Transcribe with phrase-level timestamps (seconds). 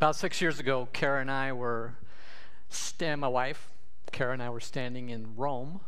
[0.00, 1.92] About six years ago, Kara and I were,
[2.70, 3.68] stand, my wife,
[4.10, 5.80] Kara and I were standing in Rome,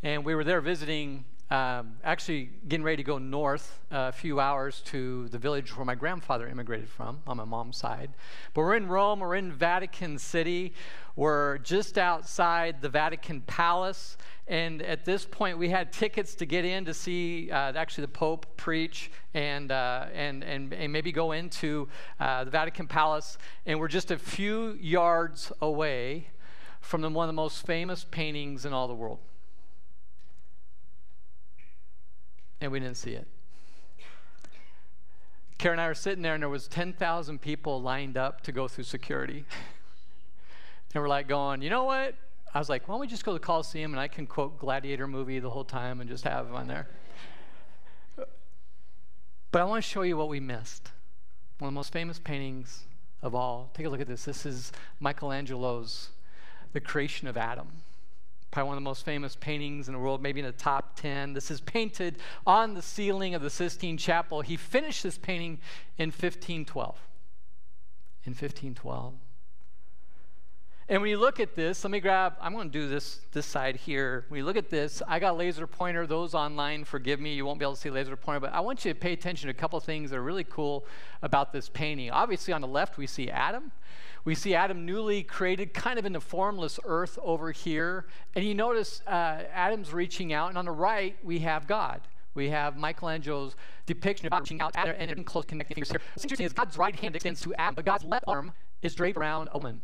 [0.00, 4.40] and we were there visiting, um, actually getting ready to go north uh, a few
[4.40, 8.10] hours to the village where my grandfather immigrated from on my mom's side.
[8.52, 10.72] But we're in Rome, we're in Vatican City,
[11.14, 14.16] we're just outside the Vatican Palace,
[14.48, 18.12] and at this point, we had tickets to get in to see uh, actually the
[18.12, 21.88] Pope preach and, uh, and, and, and maybe go into
[22.20, 23.38] uh, the Vatican Palace.
[23.66, 26.28] And we're just a few yards away
[26.80, 29.18] from the, one of the most famous paintings in all the world.
[32.60, 33.26] And we didn't see it.
[35.58, 38.68] Kara and I were sitting there, and there was 10,000 people lined up to go
[38.68, 39.44] through security.
[40.94, 42.14] and we're like going, you know what?
[42.54, 44.58] I was like, why don't we just go to the Coliseum and I can quote
[44.58, 46.88] Gladiator movie the whole time and just have fun there.
[49.50, 50.90] But I want to show you what we missed.
[51.58, 52.84] One of the most famous paintings
[53.22, 53.70] of all.
[53.74, 54.24] Take a look at this.
[54.24, 56.10] This is Michelangelo's
[56.72, 57.68] The Creation of Adam.
[58.56, 61.34] Probably one of the most famous paintings in the world, maybe in the top 10.
[61.34, 64.40] This is painted on the ceiling of the Sistine Chapel.
[64.40, 65.58] He finished this painting
[65.98, 66.96] in 1512.
[68.24, 69.12] In 1512.
[70.88, 73.44] And when you look at this, let me grab, I'm going to do this this
[73.44, 74.24] side here.
[74.30, 76.06] When you look at this, I got a laser pointer.
[76.06, 78.86] Those online, forgive me, you won't be able to see laser pointer, but I want
[78.86, 80.86] you to pay attention to a couple things that are really cool
[81.20, 82.10] about this painting.
[82.10, 83.70] Obviously, on the left, we see Adam.
[84.26, 88.06] We see Adam newly created, kind of in the formless earth over here.
[88.34, 92.02] And you notice uh, Adam's reaching out, and on the right, we have God.
[92.34, 96.00] We have Michelangelo's depiction of God reaching out and in close connecting fingers here.
[96.12, 98.52] What's interesting is God's right hand extends to Adam, but God's left arm
[98.82, 99.80] is draped around a woman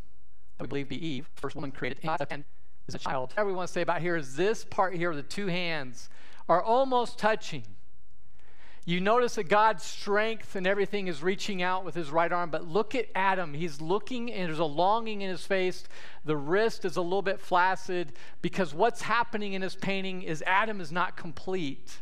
[0.62, 1.98] we believe be Eve, first woman created,
[2.30, 2.44] and
[2.88, 3.32] is a child.
[3.34, 6.08] What we want to say about here is this part here, the two hands
[6.48, 7.64] are almost touching.
[8.84, 12.66] You notice that God's strength and everything is reaching out with his right arm, but
[12.66, 13.54] look at Adam.
[13.54, 15.84] He's looking and there's a longing in his face.
[16.24, 20.80] The wrist is a little bit flaccid because what's happening in this painting is Adam
[20.80, 22.00] is not complete.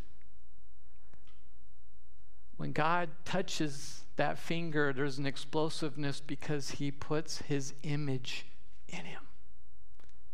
[2.56, 8.46] When God touches that finger, there's an explosiveness because he puts his image
[8.88, 9.22] in him.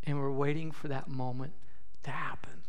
[0.05, 1.55] And we're waiting for that moment
[2.05, 2.63] to happen.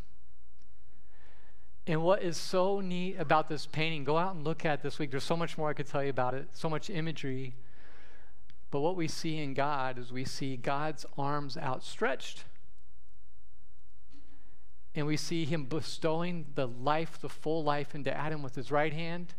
[1.88, 5.10] And what is so neat about this painting, go out and look at this week.
[5.10, 7.56] There's so much more I could tell you about it, so much imagery.
[8.72, 12.44] But what we see in God is we see God's arms outstretched.
[14.96, 18.92] And we see him bestowing the life, the full life into Adam with his right
[18.92, 19.34] hand.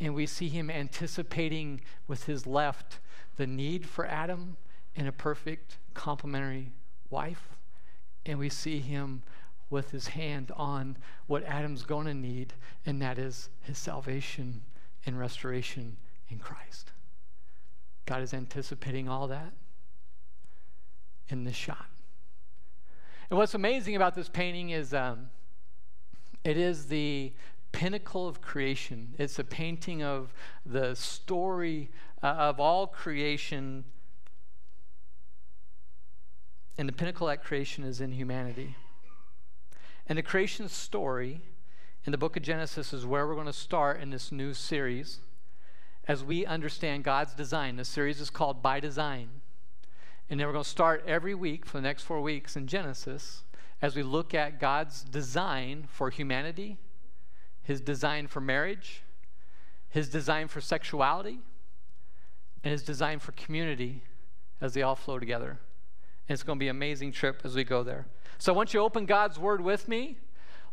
[0.00, 2.98] And we see him anticipating with his left
[3.36, 4.56] the need for Adam
[4.96, 6.72] and a perfect complementary
[7.08, 7.50] wife.
[8.26, 9.22] And we see him
[9.70, 12.54] with his hand on what Adam's going to need,
[12.86, 14.62] and that is his salvation
[15.06, 15.96] and restoration
[16.28, 16.92] in Christ.
[18.06, 19.52] God is anticipating all that
[21.28, 21.86] in this shot.
[23.30, 25.30] And what's amazing about this painting is um,
[26.44, 27.32] it is the
[27.72, 29.14] pinnacle of creation.
[29.18, 30.32] It's a painting of
[30.64, 31.90] the story
[32.22, 33.84] uh, of all creation
[36.76, 38.76] and the pinnacle at creation is in humanity.
[40.06, 41.40] And the creation story
[42.04, 45.20] in the book of Genesis is where we're going to start in this new series
[46.06, 47.76] as we understand God's design.
[47.76, 49.28] The series is called By Design.
[50.28, 53.44] And then we're going to start every week for the next four weeks in Genesis
[53.80, 56.78] as we look at God's design for humanity,
[57.62, 59.02] His design for marriage,
[59.88, 61.40] His design for sexuality,
[62.62, 64.02] and His design for community
[64.60, 65.58] as they all flow together.
[66.28, 68.06] And it's going to be an amazing trip as we go there.
[68.38, 70.18] So want you open God's Word with me.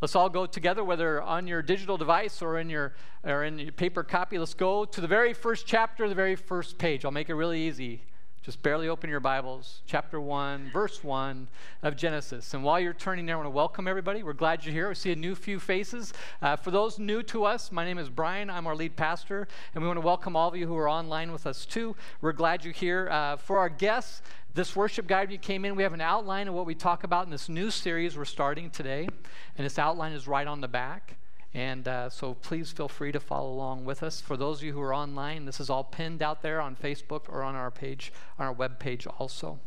[0.02, 3.72] Let's all go together, whether on your digital device or in your, or in your
[3.72, 4.40] paper copy.
[4.40, 7.06] Let's go to the very first chapter, the very first page.
[7.06, 8.02] I'll make it really easy.
[8.44, 11.48] Just barely open your Bibles, chapter 1, verse 1
[11.84, 12.56] of Genesis.
[12.56, 14.24] And while you're turning there, I want to welcome everybody.
[14.24, 14.90] We're glad you're here.
[14.90, 16.12] We see a new few faces.
[16.42, 18.50] Uh, for those new to us, my name is Brian.
[18.50, 19.48] I'm our lead pastor.
[19.76, 21.96] And we want to welcome all of you who are online with us too.
[22.20, 23.10] We're glad you're here.
[23.12, 24.24] Uh, for our guests,
[24.56, 27.26] this worship guide, you came in, we have an outline of what we talk about
[27.26, 29.08] in this new series we're starting today.
[29.56, 31.18] And this outline is right on the back.
[31.54, 34.22] And uh, so please feel free to follow along with us.
[34.22, 37.28] For those of you who are online, this is all pinned out there on Facebook
[37.28, 39.60] or on our page, on our web page also.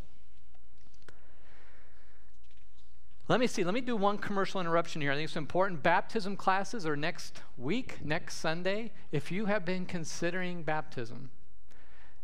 [3.26, 3.64] Let me see.
[3.64, 5.10] Let me do one commercial interruption here.
[5.10, 5.82] I think it's important.
[5.82, 8.92] Baptism classes are next week, next Sunday.
[9.12, 11.30] If you have been considering baptism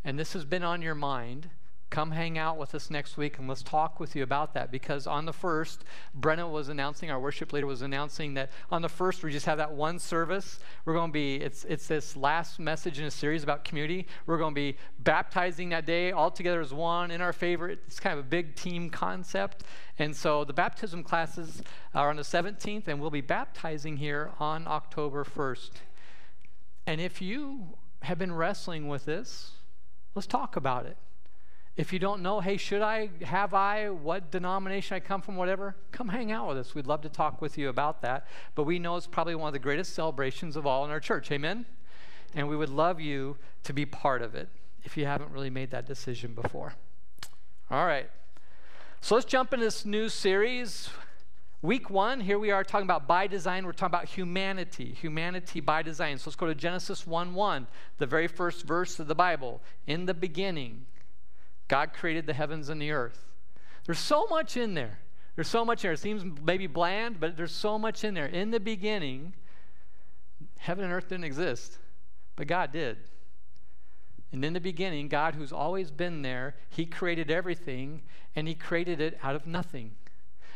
[0.04, 1.50] and this has been on your mind,
[1.90, 4.70] come hang out with us next week and let's talk with you about that.
[4.70, 5.84] Because on the first,
[6.18, 9.58] Brenna was announcing, our worship leader was announcing that on the first, we just have
[9.58, 10.60] that one service.
[10.84, 14.06] We're going to be, it's, it's this last message in a series about community.
[14.26, 17.80] We're going to be baptizing that day all together as one in our favorite.
[17.86, 19.64] It's kind of a big team concept.
[19.98, 21.62] And so the baptism classes
[21.94, 25.70] are on the 17th, and we'll be baptizing here on October 1st.
[26.86, 29.52] And if you have been wrestling with this,
[30.14, 30.96] let's talk about it.
[31.80, 35.76] If you don't know, hey, should I, have I, what denomination I come from, whatever,
[35.92, 36.74] come hang out with us.
[36.74, 38.26] We'd love to talk with you about that.
[38.54, 41.32] But we know it's probably one of the greatest celebrations of all in our church.
[41.32, 41.64] Amen?
[42.34, 44.50] And we would love you to be part of it
[44.84, 46.74] if you haven't really made that decision before.
[47.70, 48.10] All right.
[49.00, 50.90] So let's jump into this new series.
[51.62, 53.64] Week one, here we are talking about by design.
[53.64, 56.18] We're talking about humanity, humanity by design.
[56.18, 57.66] So let's go to Genesis 1 1,
[57.96, 59.62] the very first verse of the Bible.
[59.86, 60.84] In the beginning,
[61.70, 63.30] God created the heavens and the earth.
[63.86, 64.98] There's so much in there.
[65.36, 65.92] There's so much in there.
[65.92, 68.26] It seems maybe bland, but there's so much in there.
[68.26, 69.34] In the beginning,
[70.58, 71.78] heaven and earth didn't exist,
[72.34, 72.98] but God did.
[74.32, 78.02] And in the beginning, God, who's always been there, He created everything,
[78.34, 79.92] and He created it out of nothing.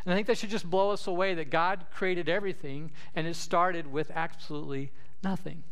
[0.05, 3.37] And I think that should just blow us away that God created everything, and it
[3.37, 4.91] started with absolutely
[5.23, 5.63] nothing.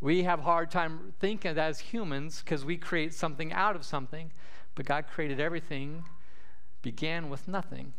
[0.00, 3.84] We have a hard time thinking that as humans because we create something out of
[3.84, 4.30] something,
[4.74, 6.04] but God created everything,
[6.82, 7.94] began with nothing.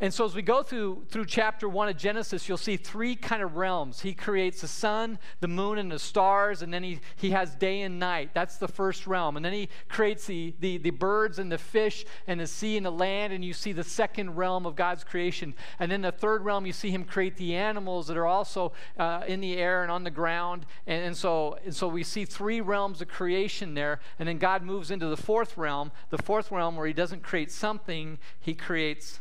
[0.00, 3.42] And so as we go through through chapter 1 of Genesis, you'll see three kind
[3.42, 4.00] of realms.
[4.00, 7.82] He creates the sun, the moon, and the stars, and then he, he has day
[7.82, 8.30] and night.
[8.34, 9.36] That's the first realm.
[9.36, 12.84] And then he creates the, the, the birds and the fish and the sea and
[12.84, 15.54] the land, and you see the second realm of God's creation.
[15.78, 19.22] And then the third realm, you see him create the animals that are also uh,
[19.26, 20.66] in the air and on the ground.
[20.86, 24.00] And, and, so, and so we see three realms of creation there.
[24.18, 27.50] And then God moves into the fourth realm, the fourth realm where he doesn't create
[27.50, 29.20] something, he creates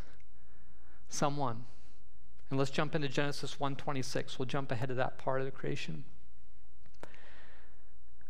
[1.16, 1.66] someone.
[2.50, 4.38] And let's jump into Genesis 1:26.
[4.38, 6.04] We'll jump ahead of that part of the creation.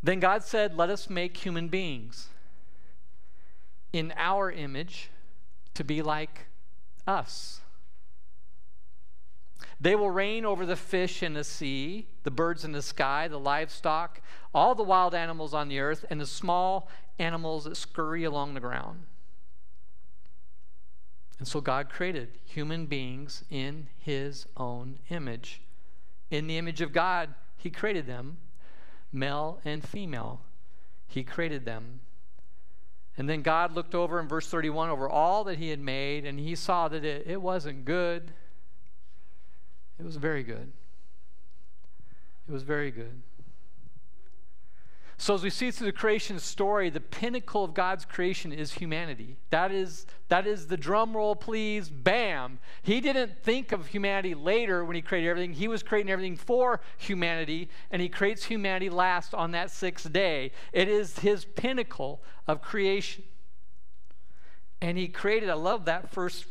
[0.01, 2.29] Then God said, "Let us make human beings
[3.91, 5.09] in our image
[5.73, 6.47] to be like
[7.07, 7.61] us."
[9.79, 13.39] They will reign over the fish in the sea, the birds in the sky, the
[13.39, 14.21] livestock,
[14.53, 16.89] all the wild animals on the earth, and the small
[17.19, 19.05] animals that scurry along the ground.
[21.37, 25.61] And so God created human beings in his own image.
[26.31, 28.37] In the image of God, he created them,
[29.11, 30.41] male and female.
[31.07, 31.99] He created them.
[33.17, 36.39] And then God looked over in verse 31 over all that he had made, and
[36.39, 38.33] he saw that it, it wasn't good.
[39.99, 40.71] It was very good.
[42.47, 43.21] It was very good.
[45.17, 49.38] So as we see through the creation story, the pinnacle of God's creation is humanity.
[49.50, 51.88] That is, that is the drum roll, please.
[51.88, 52.59] Bam.
[52.81, 55.53] He didn't think of humanity later when he created everything.
[55.53, 60.51] He was creating everything for humanity, and he creates humanity last on that sixth day.
[60.73, 63.23] It is his pinnacle of creation.
[64.81, 66.45] And he created, I love that first,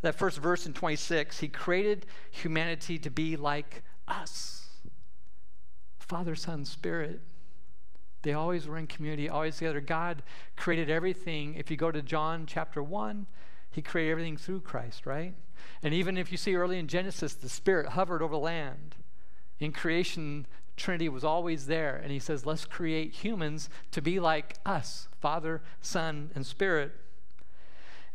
[0.00, 1.38] that first verse in 26.
[1.38, 4.68] He created humanity to be like us.
[5.98, 7.20] Father, Son, Spirit.
[8.26, 9.80] They always were in community, always together.
[9.80, 10.24] God
[10.56, 11.54] created everything.
[11.54, 13.24] If you go to John chapter 1,
[13.70, 15.32] he created everything through Christ, right?
[15.80, 18.96] And even if you see early in Genesis, the Spirit hovered over land.
[19.60, 22.00] In creation, Trinity was always there.
[22.02, 26.90] And he says, let's create humans to be like us Father, Son, and Spirit.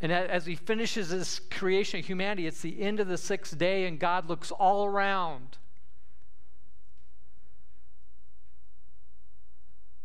[0.02, 3.86] And as he finishes this creation of humanity, it's the end of the sixth day,
[3.86, 5.58] and God looks all around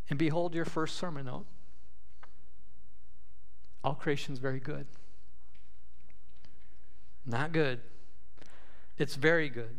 [0.08, 1.46] And behold your first sermon note.
[3.82, 4.86] All creation is very good.
[7.24, 7.80] Not good.
[8.98, 9.76] It's very good.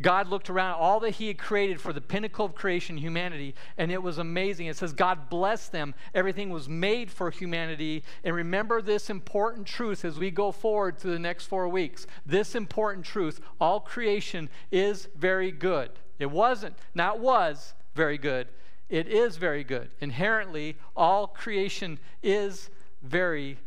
[0.00, 3.90] God looked around all that He had created for the pinnacle of creation, humanity, and
[3.90, 4.66] it was amazing.
[4.66, 5.94] It says, God blessed them.
[6.14, 8.04] Everything was made for humanity.
[8.22, 12.06] And remember this important truth as we go forward through the next four weeks.
[12.24, 15.90] This important truth all creation is very good.
[16.18, 18.48] It wasn't, not was very good.
[18.88, 19.90] It is very good.
[20.00, 22.70] Inherently, all creation is
[23.02, 23.58] very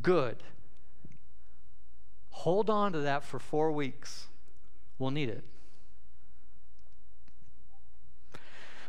[0.00, 0.42] good.
[2.30, 4.28] Hold on to that for four weeks.
[4.98, 5.44] We'll need it.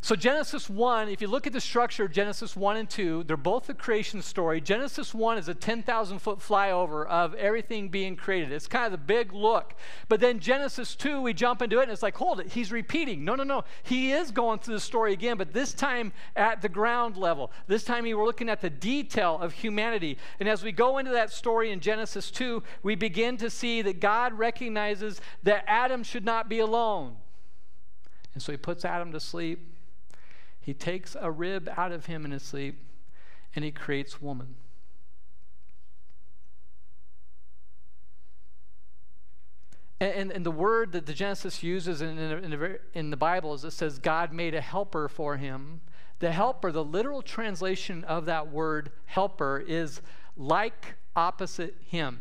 [0.04, 3.38] So, Genesis 1, if you look at the structure of Genesis 1 and 2, they're
[3.38, 4.60] both the creation story.
[4.60, 8.52] Genesis 1 is a 10,000 foot flyover of everything being created.
[8.52, 9.76] It's kind of the big look.
[10.10, 13.24] But then Genesis 2, we jump into it and it's like, hold it, he's repeating.
[13.24, 13.64] No, no, no.
[13.84, 17.52] He is going through the story again, but this time at the ground level.
[17.68, 20.18] This time we were looking at the detail of humanity.
[20.40, 24.00] And as we go into that story in Genesis 2, we begin to see that
[24.00, 27.18] God recognizes that Adam should not be alone.
[28.34, 29.68] And so he puts Adam to sleep
[30.62, 32.80] he takes a rib out of him in his sleep
[33.56, 34.56] and he creates woman.
[40.00, 43.54] And, and, and the word that the Genesis uses in, in, in, in the Bible
[43.54, 45.82] is it says God made a helper for him.
[46.20, 50.02] The helper, the literal translation of that word helper is
[50.38, 52.20] like opposite him.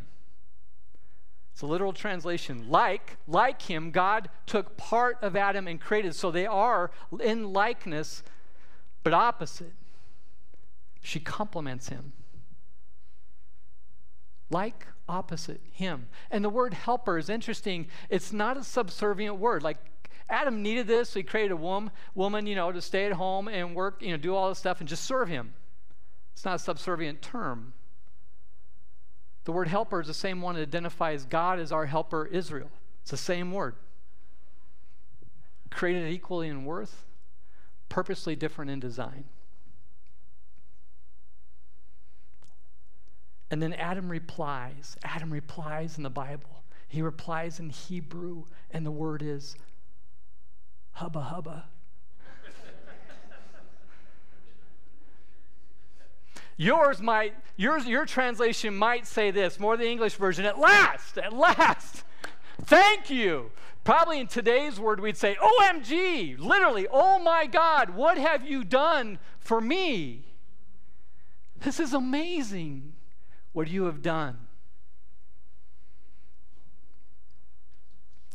[1.53, 2.71] It's a literal translation.
[2.71, 6.15] Like, like him, God took part of Adam and created.
[6.15, 6.91] So they are
[7.21, 8.23] in likeness,
[9.03, 9.73] but opposite.
[11.03, 12.13] She complements him.
[14.51, 16.07] Like, opposite him.
[16.31, 17.89] And the word helper is interesting.
[18.09, 19.63] It's not a subservient word.
[19.63, 19.79] Like
[20.31, 23.49] Adam needed this, so he created a woman, woman, you know, to stay at home
[23.49, 25.53] and work, you know, do all this stuff and just serve him.
[26.33, 27.73] It's not a subservient term.
[29.45, 32.71] The word helper is the same one that identifies God as our helper, Israel.
[33.03, 33.75] It's the same word.
[35.71, 37.07] Created equally in worth,
[37.89, 39.25] purposely different in design.
[43.51, 44.97] And then Adam replies.
[45.03, 46.63] Adam replies in the Bible.
[46.87, 49.57] He replies in Hebrew, and the word is
[50.93, 51.65] hubba hubba.
[56.57, 61.33] Yours might, yours, your translation might say this, more the English version, at last, at
[61.33, 62.05] last.
[62.63, 63.51] Thank you.
[63.83, 69.19] Probably in today's word, we'd say, OMG, literally, oh my God, what have you done
[69.39, 70.27] for me?
[71.61, 72.93] This is amazing
[73.53, 74.37] what you have done.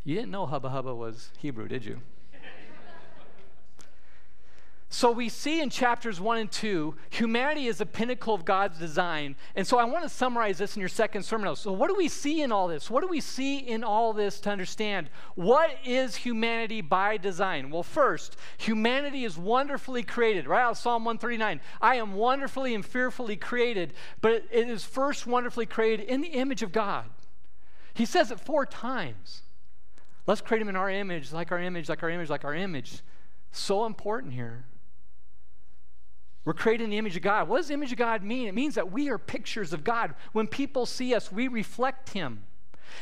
[0.03, 2.01] You didn't know Hubba Hubba was Hebrew, did you?
[4.89, 9.35] So we see in chapters one and two, humanity is the pinnacle of God's design.
[9.55, 11.53] And so I want to summarize this in your second sermon.
[11.55, 12.89] So, what do we see in all this?
[12.89, 17.71] What do we see in all this to understand what is humanity by design?
[17.71, 20.61] Well, first, humanity is wonderfully created, right?
[20.61, 21.59] Out Psalm 139.
[21.81, 26.61] I am wonderfully and fearfully created, but it is first wonderfully created in the image
[26.61, 27.09] of God.
[27.93, 29.41] He says it four times.
[30.27, 33.01] Let's create him in our image, like our image, like our image, like our image.
[33.51, 34.65] So important here.
[36.45, 37.49] We're created in the image of God.
[37.49, 38.47] What does the image of God mean?
[38.47, 40.13] It means that we are pictures of God.
[40.31, 42.43] When people see us, we reflect Him.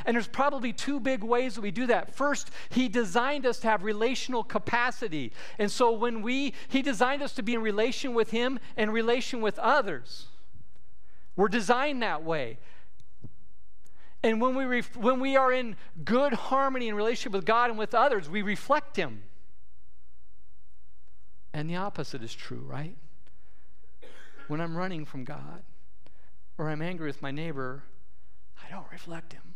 [0.05, 2.15] And there's probably two big ways that we do that.
[2.15, 5.33] First, He designed us to have relational capacity.
[5.59, 9.41] And so when we, He designed us to be in relation with Him and relation
[9.41, 10.27] with others.
[11.35, 12.59] We're designed that way.
[14.23, 17.77] And when we, ref- when we are in good harmony in relationship with God and
[17.77, 19.23] with others, we reflect Him.
[21.53, 22.95] And the opposite is true, right?
[24.47, 25.63] When I'm running from God
[26.57, 27.83] or I'm angry with my neighbor,
[28.57, 29.53] I don't reflect him.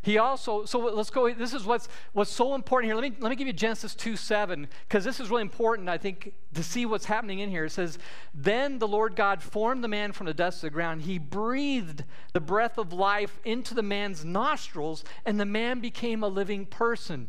[0.00, 2.94] He also, so let's go, this is what's, what's so important here.
[2.94, 5.98] Let me, let me give you Genesis 2 7, because this is really important, I
[5.98, 7.64] think, to see what's happening in here.
[7.64, 7.98] It says,
[8.32, 11.02] Then the Lord God formed the man from the dust of the ground.
[11.02, 16.28] He breathed the breath of life into the man's nostrils, and the man became a
[16.28, 17.28] living person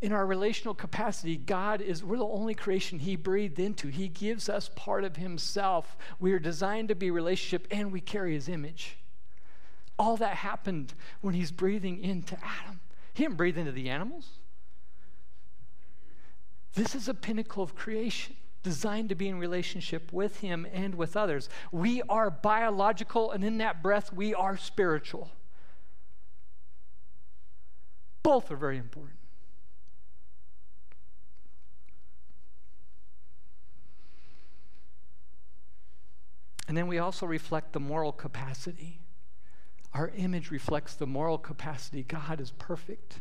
[0.00, 3.88] in our relational capacity, God is, we're the only creation He breathed into.
[3.88, 5.96] He gives us part of Himself.
[6.20, 8.96] We are designed to be relationship and we carry His image.
[9.98, 12.80] All that happened when He's breathing into Adam.
[13.14, 14.28] He didn't breathe into the animals.
[16.74, 21.16] This is a pinnacle of creation designed to be in relationship with Him and with
[21.16, 21.48] others.
[21.72, 25.30] We are biological, and in that breath, we are spiritual.
[28.22, 29.17] Both are very important.
[36.68, 39.00] And then we also reflect the moral capacity.
[39.94, 42.02] Our image reflects the moral capacity.
[42.02, 43.20] God is perfect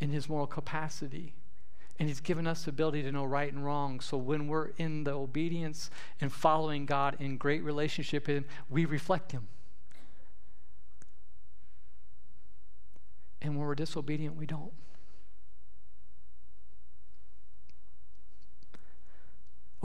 [0.00, 1.34] in his moral capacity.
[1.98, 3.98] And he's given us the ability to know right and wrong.
[3.98, 5.90] So when we're in the obedience
[6.20, 9.48] and following God in great relationship, with him, we reflect him.
[13.42, 14.72] And when we're disobedient, we don't.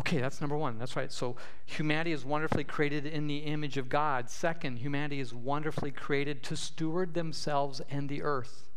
[0.05, 0.77] Okay, that's number one.
[0.77, 1.09] That's right.
[1.09, 4.29] So humanity is wonderfully created in the image of God.
[4.29, 8.67] Second, humanity is wonderfully created to steward themselves and the earth.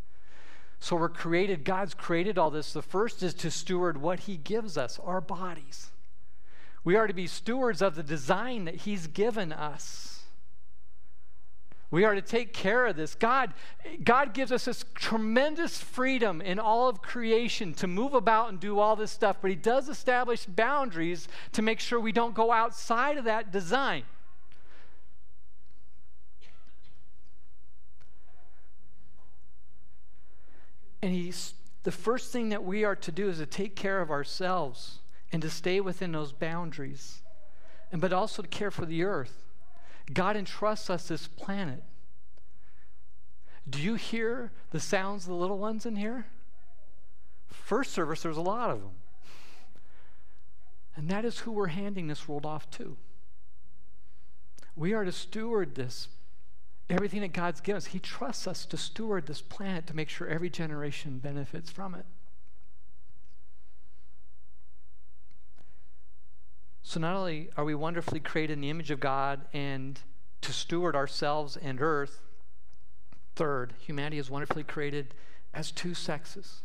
[0.79, 2.73] So we're created, God's created all this.
[2.73, 5.91] The first is to steward what He gives us, our bodies.
[6.85, 10.16] We are to be stewards of the design that He's given us.
[11.91, 13.15] We are to take care of this.
[13.15, 13.55] God,
[14.03, 18.81] God gives us this tremendous freedom in all of creation to move about and do
[18.81, 23.19] all this stuff, but He does establish boundaries to make sure we don't go outside
[23.19, 24.03] of that design.
[31.03, 34.11] And he's, the first thing that we are to do is to take care of
[34.11, 34.99] ourselves
[35.31, 37.23] and to stay within those boundaries,
[37.93, 39.46] and but also to care for the earth.
[40.13, 41.83] God entrusts us this planet.
[43.69, 46.27] Do you hear the sounds of the little ones in here?
[47.49, 48.93] First service, there's a lot of them.
[50.95, 52.97] And that is who we're handing this world off to.
[54.77, 56.09] We are to steward this,
[56.89, 57.87] everything that God's given us.
[57.87, 62.07] He trusts us to steward this planet to make sure every generation benefits from it.
[66.89, 69.99] So, not only are we wonderfully created in the image of God and
[70.41, 72.23] to steward ourselves and earth,
[73.35, 75.13] third, humanity is wonderfully created
[75.53, 76.63] as two sexes.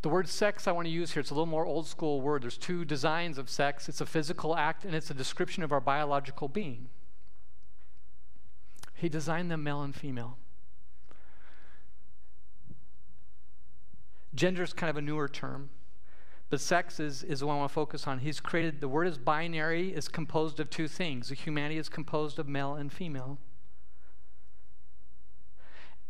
[0.00, 2.42] The word sex I want to use here, it's a little more old school word.
[2.42, 5.80] There's two designs of sex it's a physical act and it's a description of our
[5.80, 6.88] biological being.
[8.94, 10.38] He designed them male and female.
[14.34, 15.68] Gender is kind of a newer term.
[16.54, 18.20] But sex is, is the one I want to focus on.
[18.20, 21.28] He's created, the word is binary, is composed of two things.
[21.30, 23.38] Humanity is composed of male and female.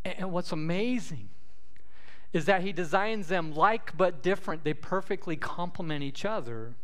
[0.04, 1.30] And, and what's amazing
[2.34, 4.64] is that he designs them like but different.
[4.64, 6.74] They perfectly complement each other.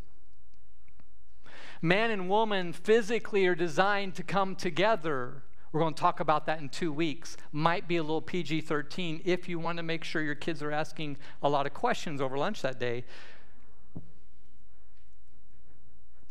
[1.82, 5.42] Man and woman physically are designed to come together.
[5.72, 7.36] We're going to talk about that in two weeks.
[7.52, 10.72] Might be a little PG 13 if you want to make sure your kids are
[10.72, 13.04] asking a lot of questions over lunch that day.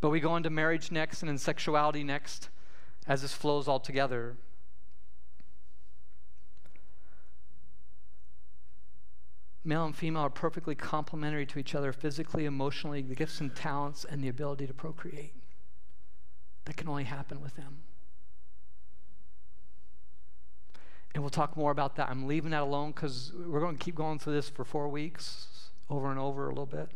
[0.01, 2.49] But we go into marriage next and then sexuality next
[3.07, 4.37] as this flows all together.
[9.65, 14.05] Male and female are perfectly complementary to each other physically, emotionally, the gifts and talents,
[14.05, 15.33] and the ability to procreate.
[16.65, 17.79] That can only happen with them.
[21.13, 22.09] And we'll talk more about that.
[22.09, 25.69] I'm leaving that alone because we're going to keep going through this for four weeks,
[25.89, 26.89] over and over a little bit.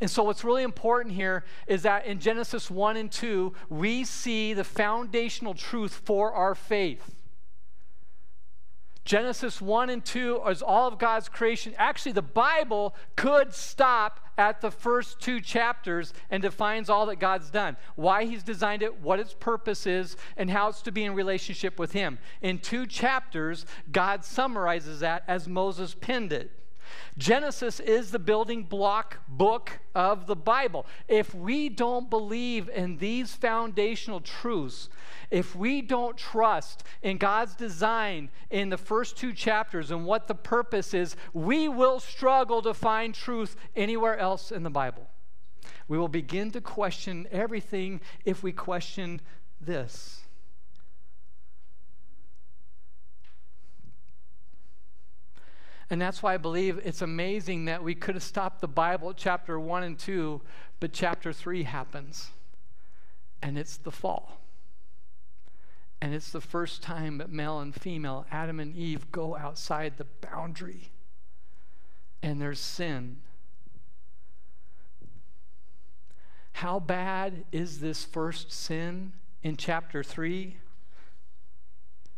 [0.00, 4.54] And so, what's really important here is that in Genesis 1 and 2, we see
[4.54, 7.14] the foundational truth for our faith.
[9.08, 11.72] Genesis 1 and 2 is all of God's creation.
[11.78, 17.48] Actually, the Bible could stop at the first two chapters and defines all that God's
[17.48, 21.14] done why He's designed it, what its purpose is, and how it's to be in
[21.14, 22.18] relationship with Him.
[22.42, 26.50] In two chapters, God summarizes that as Moses penned it.
[27.16, 30.86] Genesis is the building block book of the Bible.
[31.08, 34.88] If we don't believe in these foundational truths,
[35.30, 40.34] if we don't trust in God's design in the first two chapters and what the
[40.34, 45.08] purpose is, we will struggle to find truth anywhere else in the Bible.
[45.88, 49.20] We will begin to question everything if we question
[49.60, 50.20] this.
[55.90, 59.16] And that's why I believe it's amazing that we could have stopped the Bible at
[59.16, 60.40] chapter 1 and 2,
[60.80, 62.30] but chapter 3 happens.
[63.40, 64.38] And it's the fall.
[66.00, 70.06] And it's the first time that male and female, Adam and Eve, go outside the
[70.20, 70.90] boundary.
[72.22, 73.18] And there's sin.
[76.52, 80.56] How bad is this first sin in chapter 3?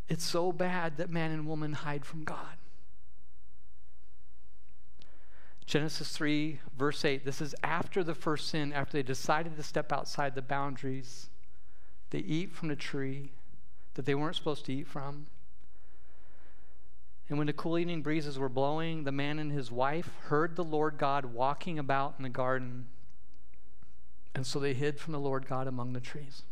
[0.09, 2.57] It's so bad that man and woman hide from God.
[5.71, 7.25] Genesis 3, verse 8.
[7.25, 11.31] This is after the first sin, after they decided to step outside the boundaries.
[12.11, 13.31] They eat from the tree
[13.95, 15.27] that they weren't supposed to eat from.
[17.29, 20.65] And when the cool evening breezes were blowing, the man and his wife heard the
[20.65, 22.89] Lord God walking about in the garden.
[24.35, 26.43] And so they hid from the Lord God among the trees.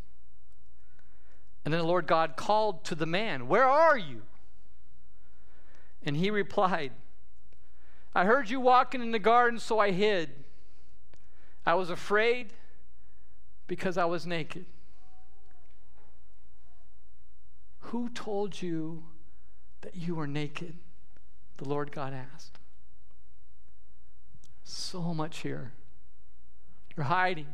[1.64, 4.22] And then the Lord God called to the man, Where are you?
[6.04, 6.92] And he replied,
[8.18, 10.30] I heard you walking in the garden, so I hid.
[11.64, 12.52] I was afraid
[13.68, 14.66] because I was naked.
[17.78, 19.04] Who told you
[19.82, 20.74] that you were naked?
[21.58, 22.58] The Lord God asked.
[24.64, 25.74] So much here.
[26.96, 27.46] You're hiding.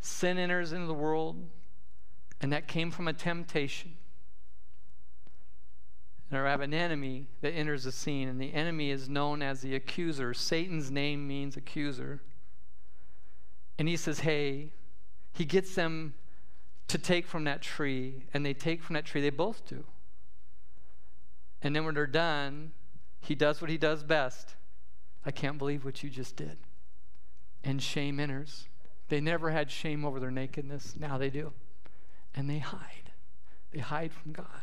[0.00, 1.48] Sin enters into the world.
[2.40, 3.96] And that came from a temptation.
[6.32, 9.60] And I have an enemy that enters the scene, and the enemy is known as
[9.60, 10.32] the accuser.
[10.32, 12.22] Satan's name means accuser.
[13.78, 14.72] And he says, Hey,
[15.34, 16.14] he gets them
[16.88, 19.20] to take from that tree, and they take from that tree.
[19.20, 19.84] They both do.
[21.60, 22.72] And then when they're done,
[23.20, 24.56] he does what he does best.
[25.26, 26.56] I can't believe what you just did.
[27.62, 28.68] And shame enters.
[29.10, 30.94] They never had shame over their nakedness.
[30.98, 31.52] Now they do.
[32.34, 33.12] And they hide.
[33.70, 34.62] They hide from God.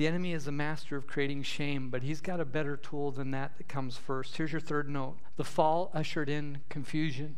[0.00, 3.32] The enemy is a master of creating shame, but he's got a better tool than
[3.32, 4.34] that that comes first.
[4.34, 7.36] Here's your third note the fall ushered in confusion.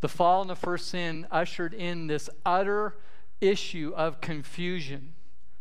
[0.00, 2.96] The fall and the first sin ushered in this utter
[3.40, 5.14] issue of confusion.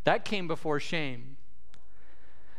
[0.03, 1.36] That came before shame.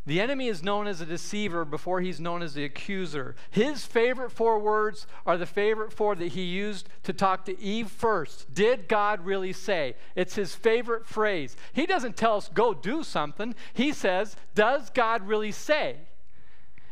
[0.09, 3.37] The enemy is known as a deceiver before he's known as the accuser.
[3.51, 7.91] His favorite four words are the favorite four that he used to talk to Eve
[7.91, 8.55] first.
[8.55, 9.97] Did God really say?
[10.17, 11.59] It's his favorite phrase.
[11.75, 13.55] He doesn't tell us, go do something.
[13.75, 15.97] He says, Does God really say?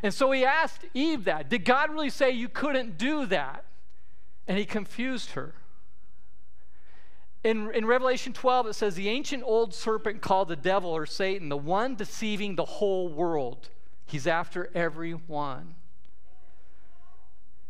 [0.02, 1.48] And so he asked Eve that.
[1.48, 3.64] Did God really say you couldn't do that?
[4.46, 5.54] And he confused her.
[7.46, 11.48] In, in Revelation 12, it says, The ancient old serpent called the devil or Satan,
[11.48, 13.68] the one deceiving the whole world.
[14.04, 15.76] He's after everyone.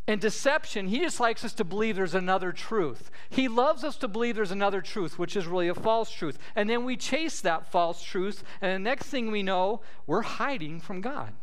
[0.07, 3.11] And deception, he just likes us to believe there's another truth.
[3.29, 6.39] He loves us to believe there's another truth, which is really a false truth.
[6.55, 10.81] And then we chase that false truth, and the next thing we know, we're hiding
[10.81, 11.35] from God.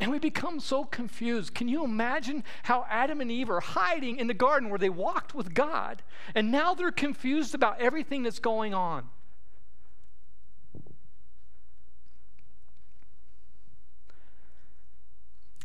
[0.00, 1.54] And we become so confused.
[1.54, 5.34] Can you imagine how Adam and Eve are hiding in the garden where they walked
[5.34, 6.02] with God?
[6.34, 9.10] And now they're confused about everything that's going on.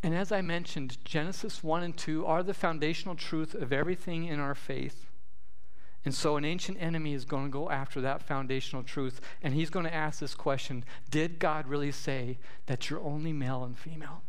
[0.04, 4.40] And as I mentioned, Genesis 1 and 2 are the foundational truth of everything in
[4.40, 5.08] our faith.
[6.06, 9.72] And so an ancient enemy is going to go after that foundational truth, and he's
[9.72, 12.38] going to ask this question Did God really say
[12.68, 14.22] that you're only male and female?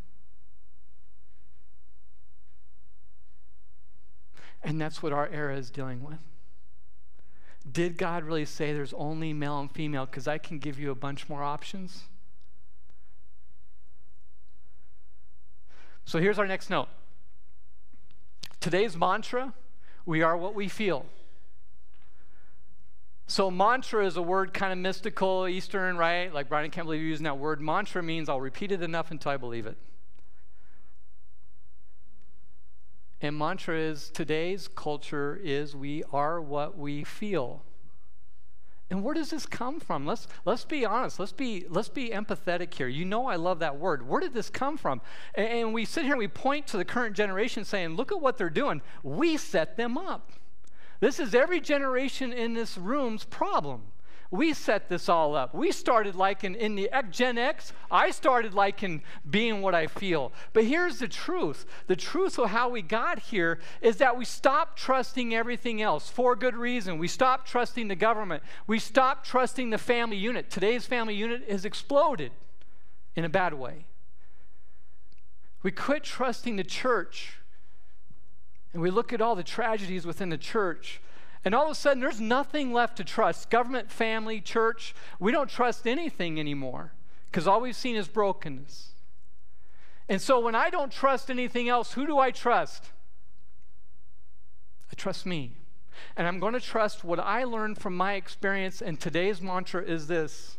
[4.65, 6.19] And that's what our era is dealing with.
[7.71, 10.07] Did God really say there's only male and female?
[10.07, 12.05] Because I can give you a bunch more options.
[16.07, 16.89] So here's our next note.
[18.61, 19.53] Today's mantra
[20.07, 21.05] we are what we feel.
[23.29, 26.33] So, mantra is a word kind of mystical, Eastern, right?
[26.33, 27.61] Like, Brian, I can't believe you're using that word.
[27.61, 29.77] Mantra means I'll repeat it enough until I believe it.
[33.21, 37.63] And mantra is today's culture is we are what we feel.
[38.89, 40.07] And where does this come from?
[40.07, 41.19] Let's let's be honest.
[41.19, 42.87] Let's be let's be empathetic here.
[42.87, 44.07] You know I love that word.
[44.07, 45.01] Where did this come from?
[45.35, 48.21] And, and we sit here and we point to the current generation saying, "Look at
[48.21, 48.83] what they're doing.
[49.03, 50.31] We set them up."
[51.01, 53.83] This is every generation in this room's problem.
[54.31, 55.55] We set this all up.
[55.55, 60.33] We started like in, the Gen X, I started like in being what I feel.
[60.53, 64.79] But here's the truth the truth of how we got here is that we stopped
[64.79, 66.99] trusting everything else for good reason.
[66.99, 70.51] We stopped trusting the government, we stopped trusting the family unit.
[70.51, 72.33] Today's family unit has exploded
[73.15, 73.87] in a bad way.
[75.63, 77.39] We quit trusting the church.
[78.77, 81.01] And we look at all the tragedies within the church
[81.47, 84.95] and all of a sudden, there's nothing left to trust government, family, church.
[85.19, 86.93] We don't trust anything anymore
[87.31, 88.91] because all we've seen is brokenness.
[90.11, 92.91] And so, when I don't trust anything else, who do I trust?
[94.93, 95.53] I trust me.
[96.19, 98.83] And I'm going to trust what I learned from my experience.
[98.83, 100.59] And today's mantra is this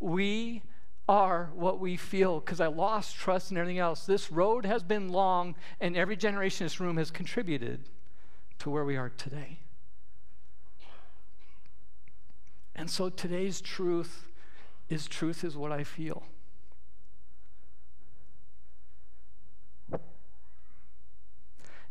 [0.00, 0.62] We
[1.08, 4.06] are what we feel because I lost trust in everything else.
[4.06, 7.88] This road has been long, and every generation in this room has contributed
[8.58, 9.60] to where we are today.
[12.74, 14.28] And so today's truth
[14.88, 16.24] is truth is what I feel.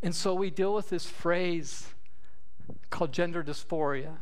[0.04, 1.88] And so we deal with this phrase
[2.92, 4.18] called gender dysphoria.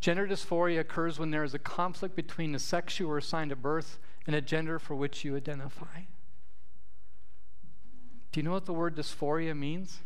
[0.00, 3.62] Gender dysphoria occurs when there is a conflict between the sex you were assigned at
[3.62, 6.02] birth and a gender for which you identify.
[8.32, 10.00] Do you know what the word dysphoria means?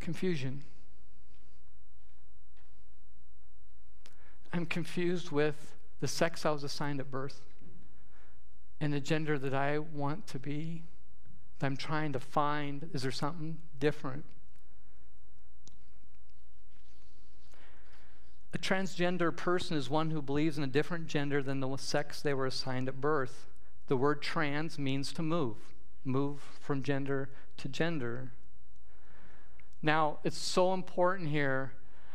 [0.00, 0.64] Confusion.
[4.52, 7.40] I'm confused with the sex I was assigned at birth
[8.80, 10.82] and the gender that I want to be.
[11.60, 12.88] I'm trying to find.
[12.92, 14.24] Is there something different?
[18.54, 22.32] A transgender person is one who believes in a different gender than the sex they
[22.32, 23.46] were assigned at birth.
[23.88, 25.56] The word trans means to move,
[26.04, 28.32] move from gender to gender.
[29.82, 31.72] Now, it's so important here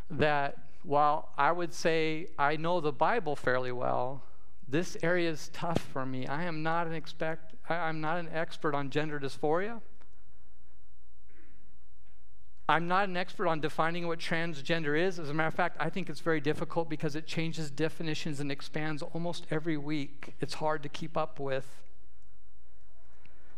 [0.10, 4.24] that while I would say I know the Bible fairly well,
[4.68, 6.28] this area is tough for me.
[6.28, 9.82] I am not an expect I'm not an expert on gender dysphoria.
[12.68, 15.20] I'm not an expert on defining what transgender is.
[15.20, 18.52] As a matter of fact, I think it's very difficult because it changes definitions and
[18.52, 20.36] expands almost every week.
[20.40, 21.68] It's hard to keep up with.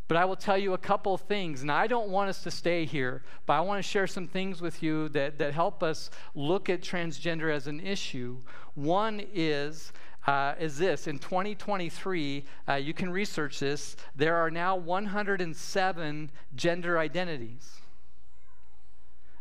[0.08, 2.86] But I will tell you a couple things, and I don't want us to stay
[2.86, 6.70] here, but I want to share some things with you that, that help us look
[6.70, 8.38] at transgender as an issue.
[8.74, 9.94] One is
[10.28, 16.98] uh, is this in 2023 uh, you can research this there are now 107 gender
[16.98, 17.82] identities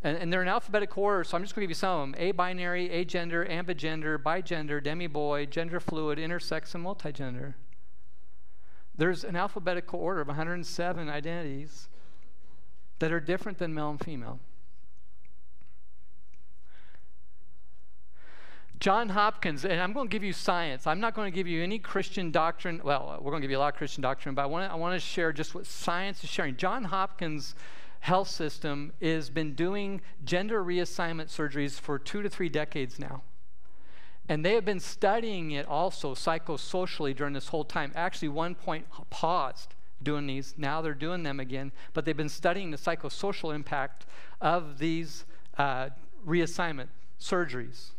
[0.04, 2.12] and, and they're in alphabetical order, so I'm just going to give you some of
[2.12, 2.20] them.
[2.20, 7.54] Agender, ambigender, bigender, demi-boy, gender fluid, intersex, and multigender.
[8.96, 11.88] There's an alphabetical order of 107 identities
[12.98, 14.38] that are different than male and female.
[18.78, 20.86] John Hopkins, and I'm going to give you science.
[20.86, 22.82] I'm not going to give you any Christian doctrine.
[22.84, 24.72] Well, we're going to give you a lot of Christian doctrine, but I want to,
[24.72, 26.56] I want to share just what science is sharing.
[26.56, 27.54] John Hopkins
[28.04, 33.22] health system has been doing gender reassignment surgeries for two to three decades now.
[34.28, 37.92] And they have been studying it also psychosocially during this whole time.
[37.94, 40.52] Actually, one point paused doing these.
[40.58, 41.72] Now they're doing them again.
[41.94, 44.04] But they've been studying the psychosocial impact
[44.38, 45.24] of these
[45.56, 45.88] uh,
[46.26, 46.88] reassignment
[47.18, 47.92] surgeries.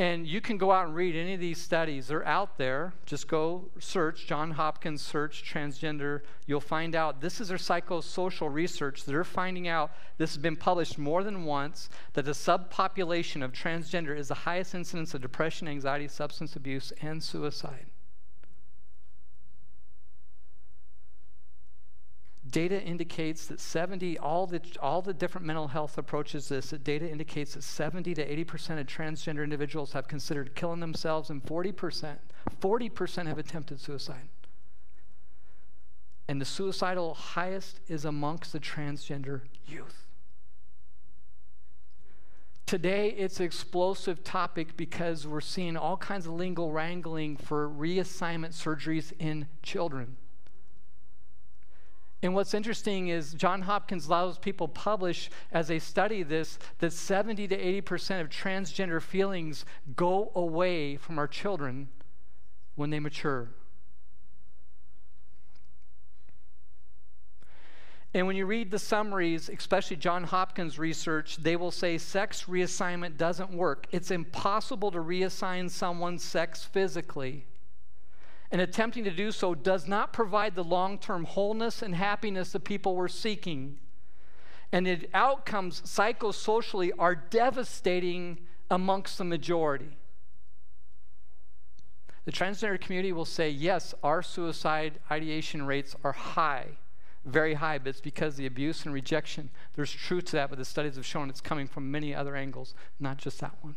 [0.00, 2.06] And you can go out and read any of these studies.
[2.06, 2.92] They're out there.
[3.04, 6.20] Just go search, John Hopkins search transgender.
[6.46, 9.04] You'll find out this is their psychosocial research.
[9.04, 14.16] They're finding out this has been published more than once that the subpopulation of transgender
[14.16, 17.86] is the highest incidence of depression, anxiety, substance abuse, and suicide.
[22.50, 27.08] Data indicates that 70 all the all the different mental health approaches this that data
[27.08, 32.16] indicates that 70 to 80% of transgender individuals have considered killing themselves and 40%
[32.60, 34.28] 40% have attempted suicide
[36.28, 40.08] and the suicidal highest is amongst the transgender youth
[42.68, 48.50] Today, it's an explosive topic because we're seeing all kinds of legal wrangling for reassignment
[48.50, 50.18] surgeries in children.
[52.22, 57.46] And what's interesting is John Hopkins allows people publish as they study this that 70
[57.48, 61.88] to 80% of transgender feelings go away from our children
[62.74, 63.50] when they mature.
[68.14, 73.16] And when you read the summaries, especially John Hopkins' research, they will say sex reassignment
[73.16, 73.86] doesn't work.
[73.92, 77.46] It's impossible to reassign someone's sex physically
[78.50, 82.60] and attempting to do so does not provide the long term wholeness and happiness the
[82.60, 83.78] people were seeking.
[84.72, 88.38] And the outcomes psychosocially are devastating
[88.70, 89.96] amongst the majority.
[92.24, 96.66] The transgender community will say, yes, our suicide ideation rates are high,
[97.24, 99.48] very high, but it's because the abuse and rejection.
[99.74, 102.74] There's truth to that, but the studies have shown it's coming from many other angles,
[103.00, 103.76] not just that one.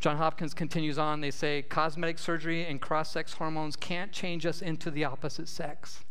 [0.00, 1.20] John Hopkins continues on.
[1.20, 6.04] They say cosmetic surgery and cross sex hormones can't change us into the opposite sex.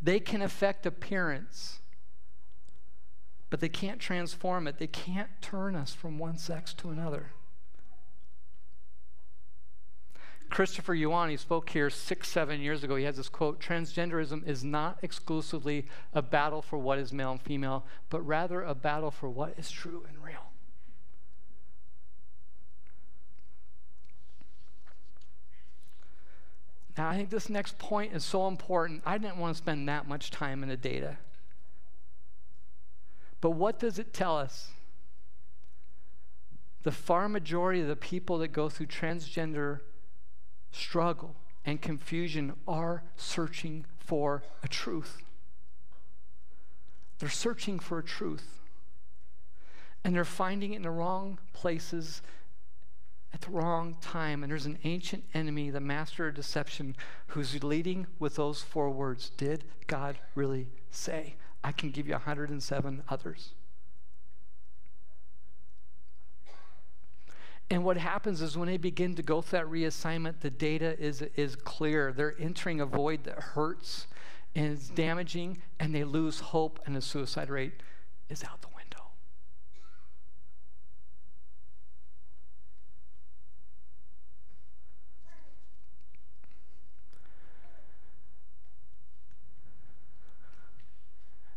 [0.00, 1.80] They can affect appearance,
[3.50, 4.78] but they can't transform it.
[4.78, 7.30] They can't turn us from one sex to another.
[10.50, 12.96] Christopher Yuan, he spoke here six, seven years ago.
[12.96, 17.42] He has this quote Transgenderism is not exclusively a battle for what is male and
[17.42, 20.23] female, but rather a battle for what is true and real.
[26.96, 29.02] Now, I think this next point is so important.
[29.04, 31.16] I didn't want to spend that much time in the data.
[33.40, 34.70] But what does it tell us?
[36.84, 39.80] The far majority of the people that go through transgender
[40.70, 45.22] struggle and confusion are searching for a truth.
[47.18, 48.60] They're searching for a truth.
[50.04, 52.20] And they're finding it in the wrong places
[53.34, 54.42] at the wrong time.
[54.42, 56.96] And there's an ancient enemy, the master of deception,
[57.28, 61.34] who's leading with those four words Did God really say?
[61.62, 63.50] I can give you 107 others.
[67.70, 71.22] And what happens is when they begin to go through that reassignment, the data is,
[71.34, 72.12] is clear.
[72.12, 74.06] They're entering a void that hurts
[74.54, 77.72] and is damaging, and they lose hope, and the suicide rate
[78.28, 78.68] is out the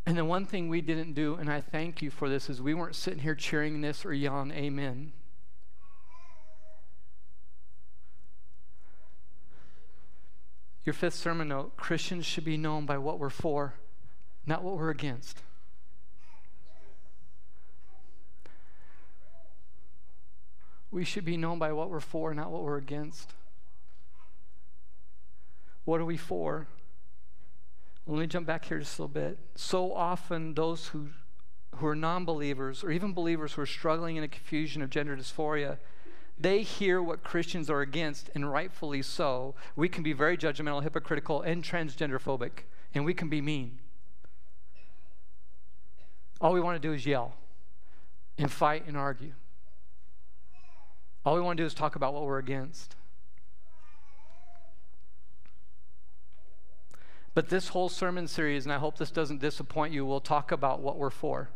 [0.08, 2.74] And the one thing we didn't do, and I thank you for this, is we
[2.74, 5.12] weren't sitting here cheering this or yelling amen.
[10.86, 13.74] Your fifth sermon note Christians should be known by what we're for,
[14.46, 15.42] not what we're against.
[20.90, 23.34] We should be known by what we're for, not what we're against.
[25.84, 26.68] What are we for?
[28.08, 29.38] Let me jump back here just a little bit.
[29.56, 31.10] So often, those who,
[31.76, 35.18] who are non believers, or even believers who are struggling in a confusion of gender
[35.18, 35.78] dysphoria,
[36.40, 39.56] they hear what Christians are against, and rightfully so.
[39.76, 43.80] We can be very judgmental, hypocritical, and transgender phobic, and we can be mean.
[46.40, 47.34] All we want to do is yell
[48.38, 49.34] and fight and argue.
[51.26, 52.96] All we want to do is talk about what we're against.
[57.38, 60.80] But this whole sermon series, and I hope this doesn't disappoint you, we'll talk about
[60.80, 61.52] what we're for.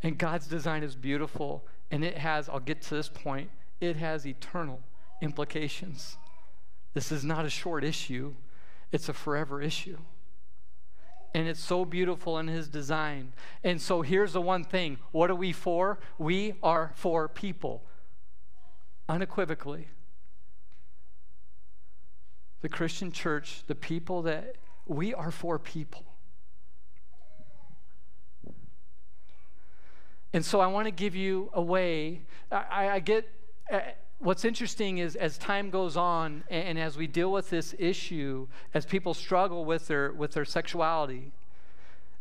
[0.00, 4.24] And God's design is beautiful, and it has, I'll get to this point, it has
[4.24, 4.78] eternal
[5.20, 6.18] implications.
[6.94, 8.34] This is not a short issue,
[8.92, 9.98] it's a forever issue.
[11.34, 13.32] And it's so beautiful in his design.
[13.64, 15.98] And so here's the one thing what are we for?
[16.16, 17.82] We are for people,
[19.08, 19.88] unequivocally
[22.62, 26.04] the Christian church, the people that we are for people.
[30.32, 32.22] And so I want to give you a way.
[32.52, 33.28] I, I get
[33.72, 33.80] uh,
[34.18, 38.46] what's interesting is as time goes on and, and as we deal with this issue,
[38.74, 41.32] as people struggle with their with their sexuality,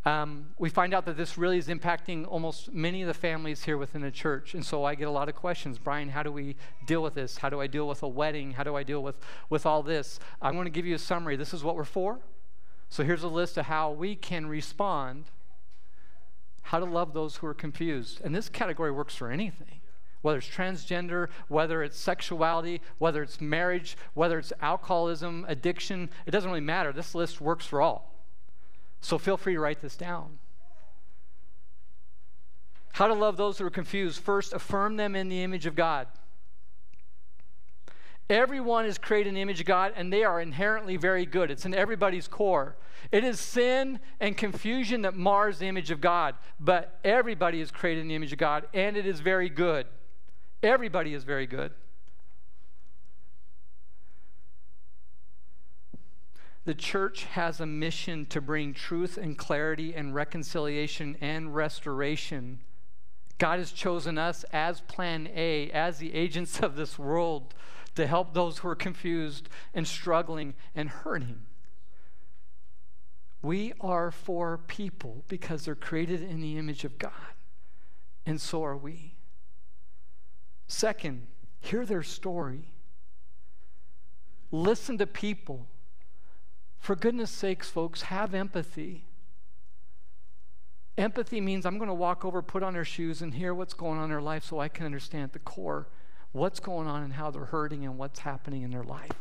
[0.05, 3.77] um, we find out that this really is impacting almost many of the families here
[3.77, 4.53] within the church.
[4.53, 7.37] And so I get a lot of questions Brian, how do we deal with this?
[7.37, 8.51] How do I deal with a wedding?
[8.51, 10.19] How do I deal with, with all this?
[10.41, 11.35] I'm going to give you a summary.
[11.35, 12.19] This is what we're for.
[12.89, 15.25] So here's a list of how we can respond,
[16.63, 18.21] how to love those who are confused.
[18.23, 19.81] And this category works for anything.
[20.21, 26.49] Whether it's transgender, whether it's sexuality, whether it's marriage, whether it's alcoholism, addiction, it doesn't
[26.49, 26.91] really matter.
[26.91, 28.18] This list works for all.
[29.01, 30.39] So feel free to write this down.
[32.93, 34.19] How to love those who are confused.
[34.19, 36.07] First, affirm them in the image of God.
[38.29, 41.49] Everyone is created in the image of God, and they are inherently very good.
[41.49, 42.75] It's in everybody's core.
[43.11, 48.01] It is sin and confusion that mars the image of God, but everybody is created
[48.01, 49.87] in the image of God, and it is very good.
[50.61, 51.71] Everybody is very good.
[56.65, 62.59] The church has a mission to bring truth and clarity and reconciliation and restoration.
[63.37, 67.53] God has chosen us as plan A, as the agents of this world,
[67.95, 71.41] to help those who are confused and struggling and hurting.
[73.41, 77.11] We are for people because they're created in the image of God,
[78.25, 79.15] and so are we.
[80.67, 81.27] Second,
[81.61, 82.73] hear their story.
[84.51, 85.67] Listen to people
[86.79, 89.05] for goodness sakes, folks, have empathy.
[90.97, 93.97] Empathy means I'm going to walk over, put on their shoes, and hear what's going
[93.97, 95.87] on in their life so I can understand at the core
[96.31, 99.11] what's going on and how they're hurting and what's happening in their life.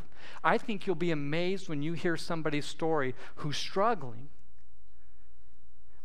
[0.43, 4.29] I think you'll be amazed when you hear somebody's story who's struggling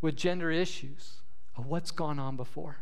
[0.02, 1.22] with gender issues
[1.56, 2.78] of what's gone on before.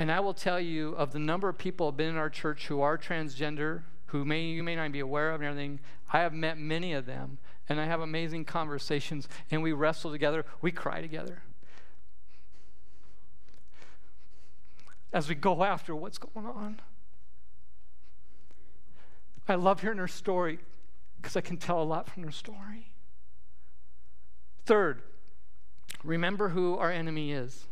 [0.00, 2.30] And I will tell you of the number of people who have been in our
[2.30, 5.78] church who are transgender, who may you may not be aware of and everything.
[6.10, 7.36] I have met many of them,
[7.68, 11.42] and I have amazing conversations, and we wrestle together, we cry together.
[15.12, 16.80] As we go after what's going on.
[19.46, 20.60] I love hearing her story
[21.20, 22.94] because I can tell a lot from her story.
[24.64, 25.02] Third,
[26.02, 27.66] remember who our enemy is.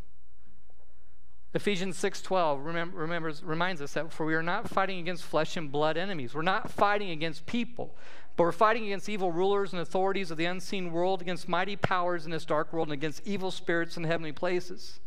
[1.54, 5.72] Ephesians 6:12 remember, remembers, reminds us that for we are not fighting against flesh and
[5.72, 6.34] blood enemies.
[6.34, 7.96] We're not fighting against people,
[8.36, 12.26] but we're fighting against evil rulers and authorities of the unseen world, against mighty powers
[12.26, 15.00] in this dark world, and against evil spirits in heavenly places.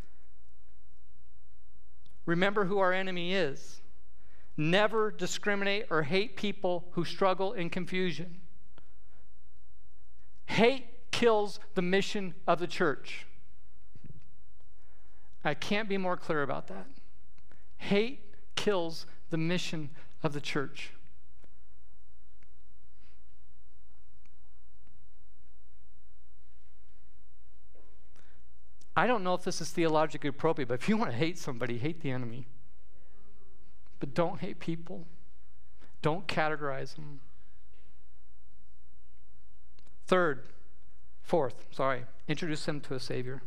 [2.26, 3.82] Remember who our enemy is.
[4.58, 8.42] Never discriminate or hate people who struggle in confusion.
[10.48, 13.28] Hate kills the mission of the church.
[15.44, 16.86] I can't be more clear about that.
[17.78, 18.20] Hate
[18.56, 19.90] kills the mission
[20.22, 20.92] of the church.
[28.96, 31.78] I don't know if this is theologically appropriate, but if you want to hate somebody,
[31.78, 32.46] hate the enemy.
[34.00, 35.08] But don't hate people.
[36.02, 37.22] Don't categorize them.
[40.06, 40.44] Third,
[41.22, 43.42] fourth, sorry, introduce them to a Savior.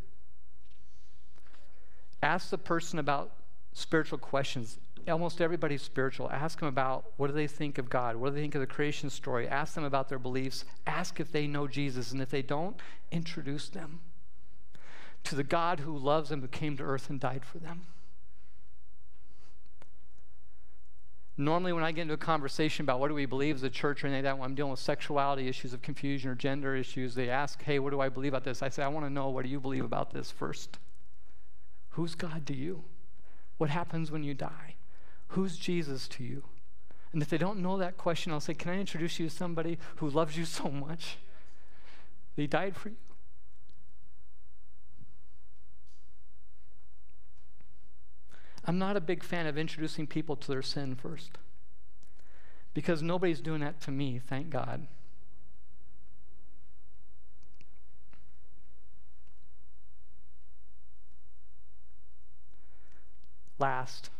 [2.24, 3.32] Ask the person about
[3.74, 4.78] spiritual questions.
[5.06, 6.30] Almost everybody's spiritual.
[6.30, 8.16] Ask them about what do they think of God?
[8.16, 9.46] What do they think of the creation story?
[9.46, 10.64] Ask them about their beliefs.
[10.86, 12.12] Ask if they know Jesus.
[12.12, 12.76] And if they don't,
[13.12, 14.00] introduce them
[15.24, 17.82] to the God who loves them, who came to earth and died for them.
[21.36, 24.02] Normally, when I get into a conversation about what do we believe as a church
[24.02, 27.14] or anything like that, when I'm dealing with sexuality issues of confusion or gender issues,
[27.14, 28.62] they ask, hey, what do I believe about this?
[28.62, 30.78] I say, I want to know what do you believe about this first?
[31.94, 32.82] Who's God to you?
[33.56, 34.74] What happens when you die?
[35.28, 36.42] Who's Jesus to you?
[37.12, 39.78] And if they don't know that question, I'll say, Can I introduce you to somebody
[39.96, 41.18] who loves you so much?
[42.34, 42.96] He died for you.
[48.64, 51.38] I'm not a big fan of introducing people to their sin first.
[52.72, 54.88] Because nobody's doing that to me, thank God.
[63.58, 64.10] Last,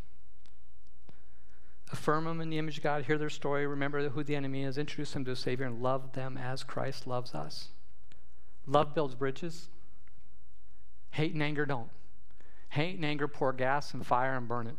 [1.90, 4.78] affirm them in the image of God, hear their story, remember who the enemy is,
[4.78, 7.68] introduce them to a Savior, and love them as Christ loves us.
[8.66, 9.68] Love builds bridges,
[11.10, 11.90] hate and anger don't.
[12.70, 14.74] Hate and anger pour gas and fire and burn it.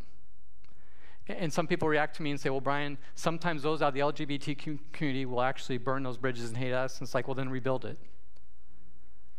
[1.28, 4.00] And some people react to me and say, well, Brian, sometimes those out of the
[4.00, 6.98] LGBT community will actually burn those bridges and hate us.
[6.98, 7.98] And it's like, well, then rebuild it.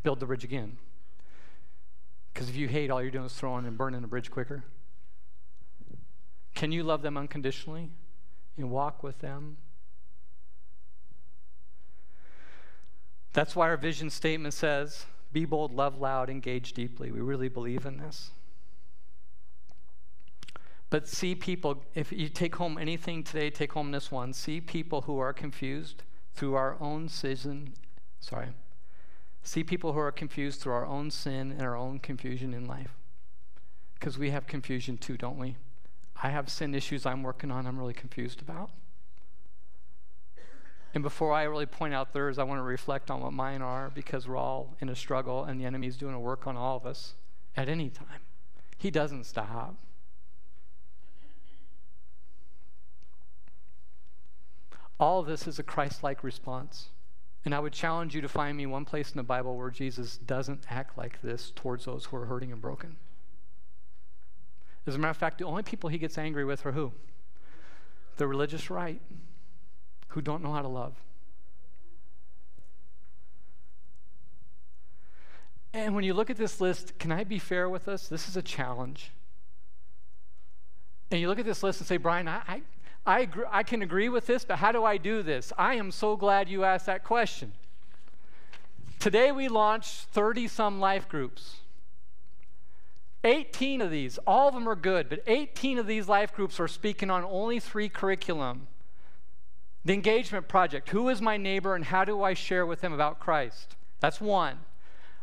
[0.03, 0.78] Build the bridge again.
[2.34, 4.63] Because if you hate, all you're doing is throwing and burning a bridge quicker.
[6.58, 7.91] Can you love them unconditionally
[8.58, 9.58] and walk with them?
[13.34, 17.12] That's why our vision statement says, be bold, love loud, engage deeply.
[17.12, 18.32] We really believe in this.
[20.89, 24.34] But see people, if you take home anything today, take home this one.
[24.34, 26.01] See people who are confused
[26.34, 27.76] through our own sin.
[28.20, 28.47] Sorry.
[29.43, 32.95] See people who are confused through our own sin and our own confusion in life.
[33.93, 35.55] Because we have confusion too, don't we?
[36.22, 38.72] I have sin issues I'm working on, I'm really confused about.
[40.93, 43.91] And before I really point out theirs, I want to reflect on what mine are
[43.93, 46.86] because we're all in a struggle and the enemy's doing a work on all of
[46.86, 47.13] us
[47.55, 48.22] at any time.
[48.78, 49.76] He doesn't stop.
[54.99, 56.89] All of this is a Christ like response.
[57.45, 60.18] And I would challenge you to find me one place in the Bible where Jesus
[60.18, 62.97] doesn't act like this towards those who are hurting and broken.
[64.88, 66.94] As a matter of fact, the only people he gets angry with are who?
[68.16, 69.02] The religious right,
[70.10, 70.94] who don't know how to love.
[75.74, 78.08] And when you look at this list, can I be fair with us?
[78.08, 79.12] This is a challenge.
[81.12, 82.62] And you look at this list and say, Brian, I, I,
[83.06, 85.52] I, agree, I can agree with this, but how do I do this?
[85.58, 87.52] I am so glad you asked that question.
[89.00, 91.58] Today we launched 30 some life groups.
[93.28, 96.67] 18 of these, all of them are good, but 18 of these life groups are
[96.67, 98.67] speaking on only three curriculum.
[99.86, 103.19] The engagement project who is my neighbor and how do I share with them about
[103.19, 103.75] Christ?
[103.99, 104.59] That's one.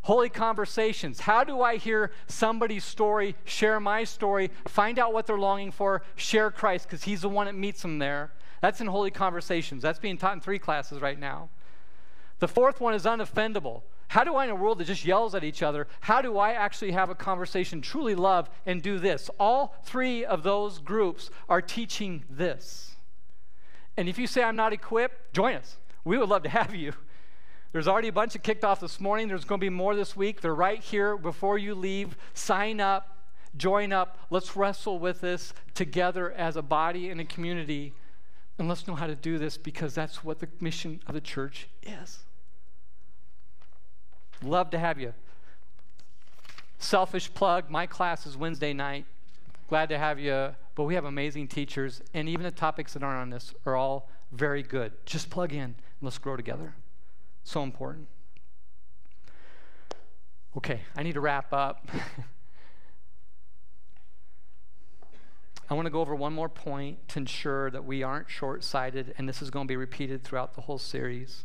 [0.02, 1.20] Holy conversations.
[1.20, 6.02] How do I hear somebody's story, share my story, find out what they're longing for,
[6.14, 8.32] share Christ, because He's the one that meets them there?
[8.60, 9.82] That's in Holy Conversations.
[9.82, 11.48] That's being taught in three classes right now.
[12.38, 13.82] The fourth one is unoffendable.
[14.08, 16.52] How do I, in a world that just yells at each other, how do I
[16.52, 19.30] actually have a conversation, truly love, and do this?
[19.40, 22.96] All three of those groups are teaching this.
[23.96, 25.76] And if you say I'm not equipped, join us.
[26.04, 26.92] We would love to have you.
[27.72, 29.26] There's already a bunch that kicked off this morning.
[29.26, 30.40] There's going to be more this week.
[30.40, 32.16] They're right here before you leave.
[32.32, 34.18] Sign up, join up.
[34.30, 37.94] Let's wrestle with this together as a body and a community.
[38.58, 41.66] And let's know how to do this because that's what the mission of the church
[41.82, 42.20] is.
[44.42, 45.12] Love to have you.
[46.78, 49.06] Selfish plug my class is Wednesday night.
[49.68, 50.54] Glad to have you.
[50.74, 54.08] But we have amazing teachers, and even the topics that aren't on this are all
[54.32, 54.92] very good.
[55.06, 56.74] Just plug in and let's grow together.
[57.44, 58.08] So important.
[60.56, 61.88] Okay, I need to wrap up.
[65.70, 69.14] I want to go over one more point to ensure that we aren't short sighted,
[69.16, 71.44] and this is going to be repeated throughout the whole series.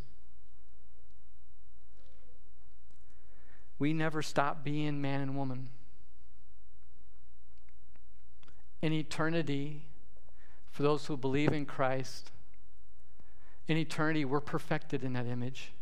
[3.80, 5.70] We never stop being man and woman.
[8.80, 9.82] In eternity,
[10.70, 12.30] for those who believe in Christ,
[13.66, 15.72] in eternity, we're perfected in that image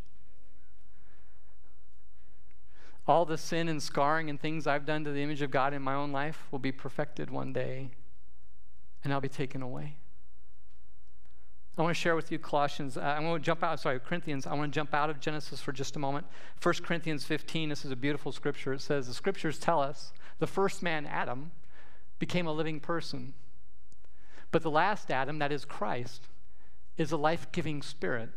[3.08, 5.80] all the sin and scarring and things I've done to the image of God in
[5.80, 7.90] my own life will be perfected one day,
[9.02, 9.96] and I'll be taken away.
[11.78, 12.96] I want to share with you Colossians.
[12.96, 14.48] Uh, I want to jump out, sorry, Corinthians.
[14.48, 16.26] I want to jump out of Genesis for just a moment.
[16.60, 18.72] 1 Corinthians 15, this is a beautiful scripture.
[18.72, 21.52] It says, The scriptures tell us the first man, Adam,
[22.18, 23.32] became a living person.
[24.50, 26.26] But the last Adam, that is Christ,
[26.96, 28.30] is a life giving spirit.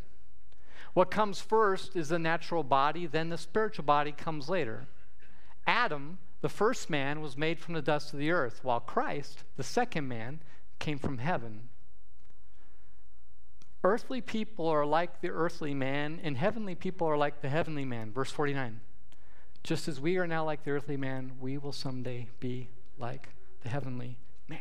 [0.94, 4.86] What comes first is the natural body, then the spiritual body comes later.
[5.66, 9.64] Adam, the first man, was made from the dust of the earth, while Christ, the
[9.64, 10.42] second man,
[10.78, 11.70] came from heaven.
[13.84, 18.12] Earthly people are like the earthly man, and heavenly people are like the heavenly man.
[18.12, 18.80] Verse 49.
[19.64, 23.30] Just as we are now like the earthly man, we will someday be like
[23.64, 24.18] the heavenly
[24.48, 24.60] man.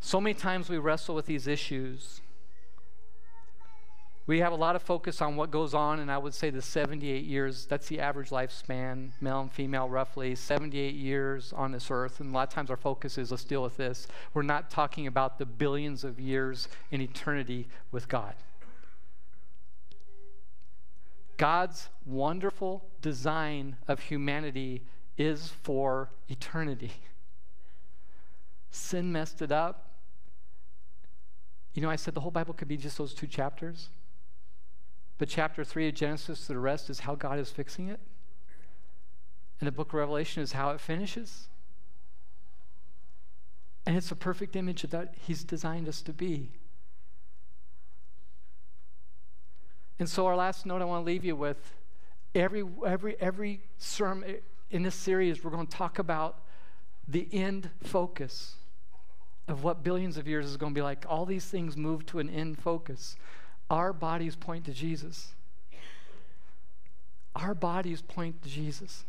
[0.00, 2.20] So many times we wrestle with these issues
[4.26, 6.60] we have a lot of focus on what goes on, and I would say the
[6.60, 12.18] 78 years, that's the average lifespan, male and female roughly, 78 years on this earth.
[12.18, 14.08] And a lot of times our focus is let's deal with this.
[14.34, 18.34] We're not talking about the billions of years in eternity with God.
[21.36, 24.82] God's wonderful design of humanity
[25.16, 26.92] is for eternity.
[28.70, 29.90] Sin messed it up.
[31.74, 33.90] You know, I said the whole Bible could be just those two chapters.
[35.18, 38.00] But chapter 3 of Genesis, the rest is how God is fixing it.
[39.60, 41.48] And the book of Revelation is how it finishes.
[43.86, 46.50] And it's a perfect image that He's designed us to be.
[49.98, 51.74] And so, our last note I want to leave you with
[52.34, 54.36] every, every, every sermon
[54.70, 56.42] in this series, we're going to talk about
[57.08, 58.56] the end focus
[59.48, 61.06] of what billions of years is going to be like.
[61.08, 63.16] All these things move to an end focus.
[63.70, 65.34] Our bodies point to Jesus.
[67.34, 69.04] Our bodies point to Jesus.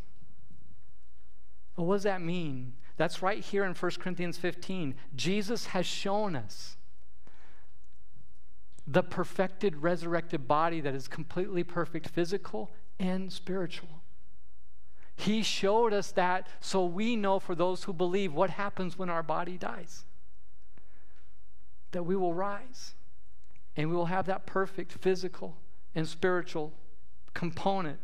[1.76, 2.74] What does that mean?
[2.98, 4.96] That's right here in 1 Corinthians 15.
[5.16, 6.76] Jesus has shown us
[8.88, 14.02] the perfected, resurrected body that is completely perfect, physical and spiritual.
[15.16, 19.24] He showed us that so we know for those who believe what happens when our
[19.24, 20.06] body dies.
[21.92, 22.96] That we will rise
[23.78, 25.56] and we will have that perfect physical
[25.96, 26.74] and spiritual
[27.34, 28.00] component.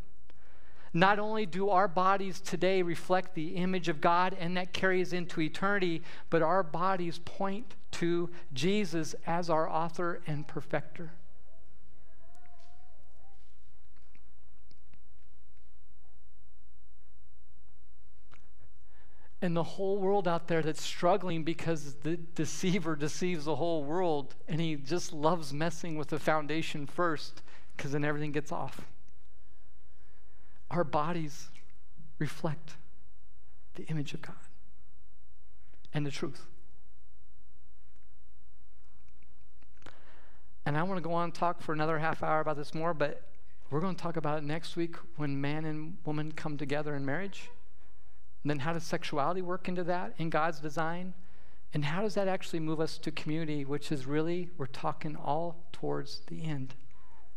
[0.94, 5.42] Not only do our bodies today reflect the image of God and that carries into
[5.42, 11.14] eternity, but our bodies point to Jesus as our author and perfecter.
[19.44, 24.36] And the whole world out there that's struggling because the deceiver deceives the whole world
[24.48, 27.42] and he just loves messing with the foundation first
[27.76, 28.88] because then everything gets off.
[30.72, 31.50] Our bodies
[32.20, 32.78] reflect
[33.76, 34.38] the image of God
[35.94, 36.46] and the truth.
[40.66, 42.94] And I want to go on and talk for another half hour about this more,
[42.94, 43.24] but
[43.70, 47.06] we're going to talk about it next week when man and woman come together in
[47.06, 47.50] marriage.
[48.44, 51.14] And then how does sexuality work into that in God's design?
[51.74, 55.64] And how does that actually move us to community, which is really, we're talking all
[55.72, 56.76] towards the end.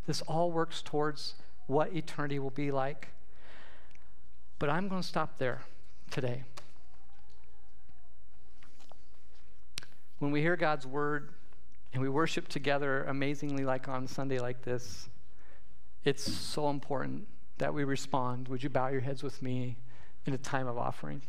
[0.07, 1.37] This all works towards
[1.67, 3.09] what eternity will be like.
[4.59, 5.63] But I'm going to stop there
[6.11, 6.45] today.
[10.19, 11.31] When we hear God's word
[11.93, 15.09] and we worship together amazingly, like on Sunday like this,
[16.05, 17.27] it's so important
[17.59, 18.49] that we respond.
[18.49, 19.77] Would you bow your heads with me?
[20.27, 21.23] In a time of offering.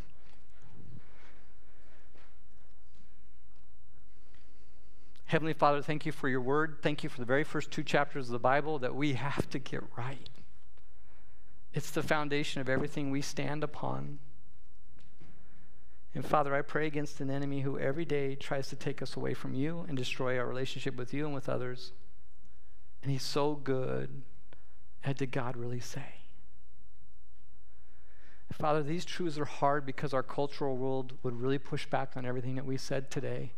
[5.25, 6.77] Heavenly Father, thank you for your word.
[6.81, 9.59] Thank you for the very first two chapters of the Bible that we have to
[9.59, 10.29] get right.
[11.73, 14.19] It's the foundation of everything we stand upon.
[16.15, 19.33] And Father, I pray against an enemy who every day tries to take us away
[19.33, 21.91] from you and destroy our relationship with you and with others.
[23.03, 24.23] And he's so good
[25.03, 26.15] at did God really say?
[28.51, 32.55] Father, these truths are hard because our cultural world would really push back on everything
[32.55, 33.51] that we said today.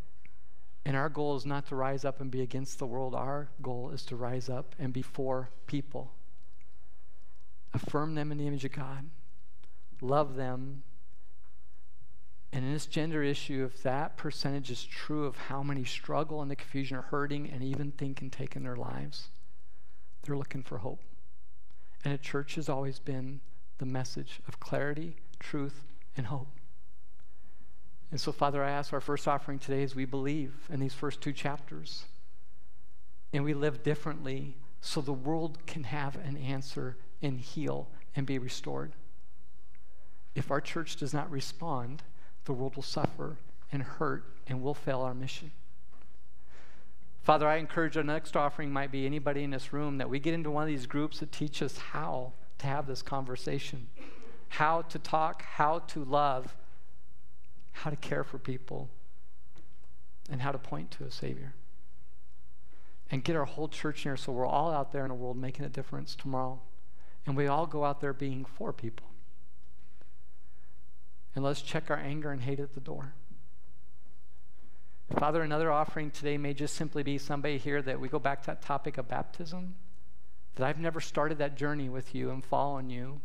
[0.85, 3.13] And our goal is not to rise up and be against the world.
[3.13, 6.13] Our goal is to rise up and be for people.
[7.73, 9.09] Affirm them in the image of God.
[10.01, 10.83] Love them.
[12.51, 16.49] And in this gender issue, if that percentage is true of how many struggle and
[16.49, 19.27] the confusion are hurting and even think and take in their lives,
[20.23, 21.01] they're looking for hope.
[22.03, 23.41] And the church has always been
[23.79, 25.81] the message of clarity, truth,
[26.15, 26.47] and hope.
[28.11, 31.21] And so, Father, I ask our first offering today as we believe in these first
[31.21, 32.05] two chapters
[33.33, 38.39] and we live differently so the world can have an answer and heal and be
[38.39, 38.93] restored.
[40.35, 42.01] If our church does not respond,
[42.45, 43.37] the world will suffer
[43.71, 45.51] and hurt, and we'll fail our mission.
[47.21, 50.33] Father, I encourage our next offering might be anybody in this room that we get
[50.33, 53.87] into one of these groups that teach us how to have this conversation,
[54.49, 56.55] how to talk, how to love,
[57.71, 58.89] how to care for people,
[60.29, 61.53] and how to point to a Savior.
[63.11, 65.65] And get our whole church here so we're all out there in the world making
[65.65, 66.59] a difference tomorrow.
[67.25, 69.07] And we all go out there being for people.
[71.35, 73.13] And let's check our anger and hate at the door.
[75.17, 78.47] Father, another offering today may just simply be somebody here that we go back to
[78.47, 79.75] that topic of baptism,
[80.55, 83.21] that I've never started that journey with you and following you.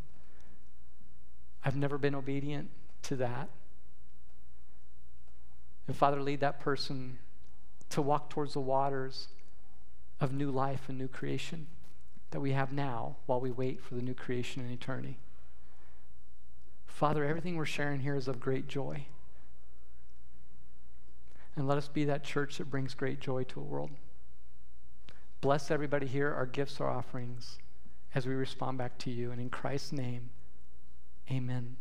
[1.64, 2.70] I've never been obedient
[3.02, 3.48] to that.
[5.86, 7.18] And Father, lead that person
[7.90, 9.28] to walk towards the waters
[10.20, 11.66] of new life and new creation
[12.30, 15.18] that we have now while we wait for the new creation in eternity.
[16.86, 19.06] Father, everything we're sharing here is of great joy.
[21.56, 23.90] And let us be that church that brings great joy to a world.
[25.44, 27.58] Bless everybody here, our gifts, our offerings,
[28.14, 29.30] as we respond back to you.
[29.30, 30.30] And in Christ's name,
[31.30, 31.76] amen.